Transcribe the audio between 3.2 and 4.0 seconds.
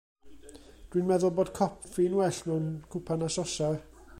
a sosar.